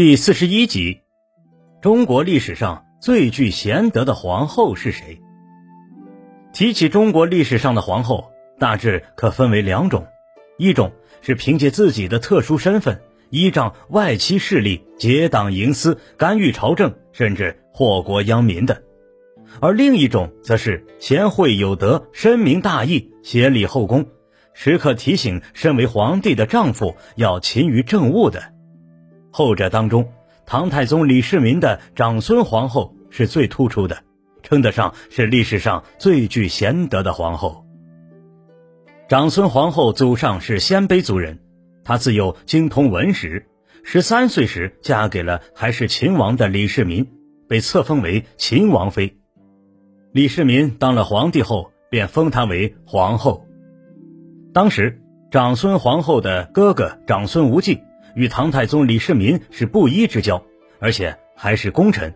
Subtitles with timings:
[0.00, 1.02] 第四十一集，
[1.82, 5.20] 中国历史上最具贤德的皇后是谁？
[6.54, 10.06] 提起中国历史上的皇后，大致可分为两种：
[10.56, 10.90] 一种
[11.20, 18.76] 是凭借自己的特殊身份，依仗外戚势力结党营私，干预朝政，甚至祸国殃民的；
[19.60, 24.06] 而另一种则是贤惠有德、深明大义、协理后宫，
[24.54, 28.54] 时刻提醒身为皇帝的丈夫要勤于政务的。
[29.30, 30.12] 后者当中，
[30.46, 34.02] 唐太宗李世民的长孙皇后是最突出的，
[34.42, 37.64] 称得上是历史上最具贤德的皇后。
[39.08, 41.38] 长孙皇后祖上是鲜卑族人，
[41.84, 43.46] 她自幼精通文史，
[43.82, 47.08] 十三岁时嫁给了还是秦王的李世民，
[47.48, 49.16] 被册封为秦王妃。
[50.12, 53.46] 李世民当了皇帝后，便封她为皇后。
[54.52, 55.00] 当时，
[55.30, 57.80] 长孙皇后的哥哥长孙无忌。
[58.14, 60.42] 与唐太宗李世民是不依之交，
[60.78, 62.14] 而且还是功臣。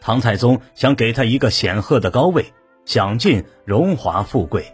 [0.00, 2.46] 唐太宗想给他一个显赫的高位，
[2.84, 4.64] 享尽荣华富贵。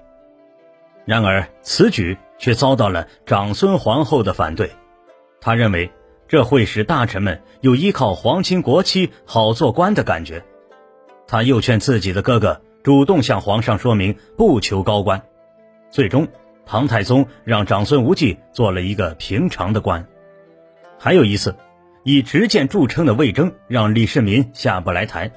[1.04, 4.70] 然而此举却遭到了长孙皇后的反对。
[5.40, 5.90] 他认为
[6.28, 10.44] 这会使大臣们有依靠皇亲国戚好做官的感觉。
[11.28, 15.22] 他又劝自己的哥哥主动向皇上说明，不求高官。
[15.90, 16.28] 最终，
[16.64, 20.06] 唐太宗让长孙无忌做了一个平常的官。
[20.98, 21.54] 还有一次，
[22.04, 25.30] 以执剑著称的魏征让李世民下不来台，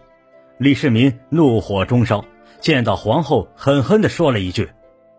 [0.58, 2.24] 李世民怒火中烧，
[2.60, 4.70] 见到皇后狠狠地说了一句：“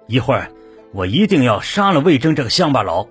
[0.09, 0.51] 一会儿
[0.93, 3.07] 我一定要杀了魏征这个乡巴佬。”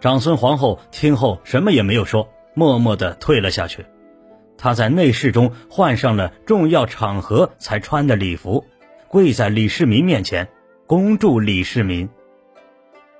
[0.00, 3.86] 长孙皇后听后什么也没有说，默默地退了下去。
[4.58, 8.64] 她在内侍中换上了重要场合才穿的礼服，
[9.08, 10.48] 跪在李世民面前
[10.86, 12.08] 恭祝李世民。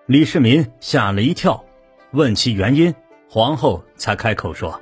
[0.07, 1.65] 李世民吓了一跳，
[2.13, 2.95] 问其原因。
[3.35, 4.81] 皇后才开口说：“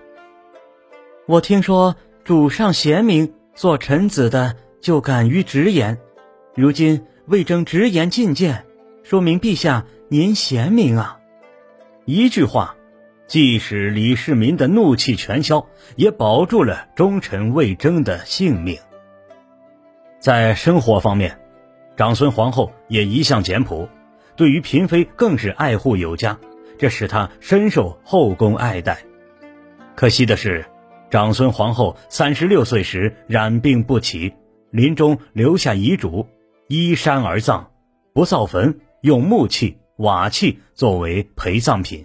[1.26, 5.98] 我听说主上贤明，做臣子的就敢于直言。
[6.54, 8.66] 如今魏征直言进谏，
[9.02, 11.18] 说明陛下您贤明啊！”
[12.04, 12.76] 一句话，
[13.26, 18.78] 即使李世民的怒气全消，也保住了忠臣魏征的性命。
[20.20, 21.40] 在生活方面，
[21.96, 23.88] 长孙皇后也一向简朴，
[24.36, 26.38] 对于嫔妃更是爱护有加。
[26.82, 29.04] 这使他深受后宫爱戴。
[29.94, 30.66] 可惜的是，
[31.12, 34.34] 长孙皇后三十六岁时染病不起，
[34.72, 36.26] 临终留下遗嘱：
[36.66, 37.70] 依山而葬，
[38.12, 42.04] 不造坟，用木器、瓦器作为陪葬品。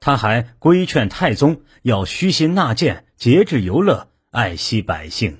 [0.00, 5.38] 他还规劝太宗要虚心纳谏，节制游乐，爱惜百姓。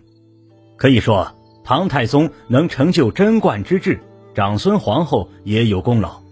[0.79, 4.01] 可以说，唐太宗能成就贞观之治，
[4.35, 6.23] 长孙皇后也有功劳。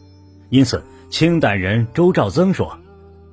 [0.49, 0.83] 因此。
[1.11, 2.79] 清代人周兆增说：“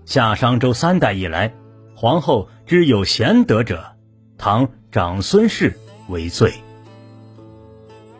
[0.06, 1.53] 夏商周三代以来，
[1.94, 3.84] 皇后之有贤德者，
[4.38, 5.78] 唐长孙氏
[6.08, 6.53] 为最。”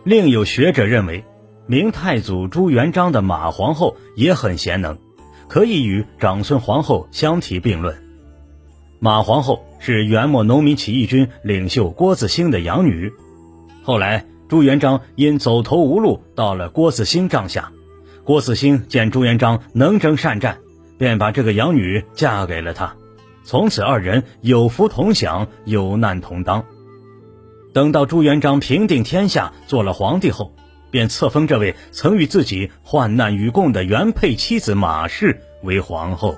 [0.04, 1.24] 另有学者认为，
[1.68, 4.98] 明太祖朱元璋的马皇后也很贤能，
[5.48, 7.96] 可以与长孙皇后相提并论。
[9.00, 13.14] 马皇后是元末农民起义军领袖郭子兴的养女，
[13.84, 17.72] 后来朱元璋因走投无路，到了郭子兴帐下。
[18.26, 20.58] 郭子兴见朱元璋能征善战，
[20.98, 22.96] 便把这个养女嫁给了他，
[23.44, 26.66] 从此二人有福同享，有难同当。
[27.72, 30.56] 等到朱元璋平定天下，做了皇帝后，
[30.90, 36.36] 便册封这位曾与自己患难与共的原配妻子马氏为皇后。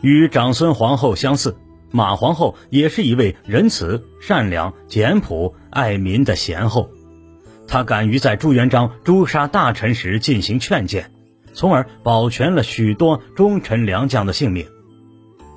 [0.00, 1.54] 与长孙皇后相似，
[1.90, 6.88] 马皇后也是一位仁慈、善良、简朴、爱民的贤后。
[7.68, 11.10] 他敢于在朱元璋诛杀大臣时进行劝谏，
[11.52, 14.66] 从而保全了许多忠臣良将的性命。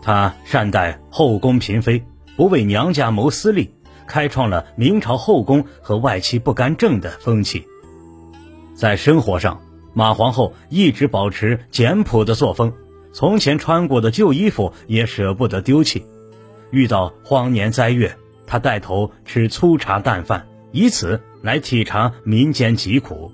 [0.01, 2.03] 他善待后宫嫔妃，
[2.35, 3.69] 不为娘家谋私利，
[4.07, 7.65] 开创了明朝后宫和外戚不干政的风气。
[8.73, 9.61] 在生活上，
[9.93, 12.73] 马皇后一直保持简朴的作风，
[13.13, 16.05] 从前穿过的旧衣服也舍不得丢弃。
[16.71, 18.15] 遇到荒年灾月，
[18.47, 21.21] 她带头吃粗茶淡饭，以此。
[21.41, 23.31] 来体察民间疾苦。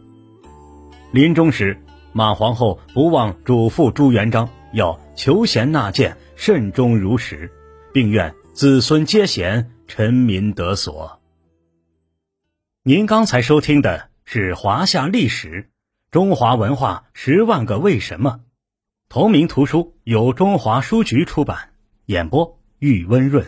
[1.12, 1.78] 临终时，
[2.14, 7.52] 马皇后不忘嘱咐朱元璋要求贤纳谏，慎终如始，
[7.94, 11.20] 并愿子孙皆贤，臣民得所。
[12.84, 15.70] 您刚才收听的是《华夏历史：
[16.12, 18.32] 中华文化十万个为什么》，
[19.10, 21.70] 同名图书由中华书局出版，
[22.06, 23.46] 演播玉温润。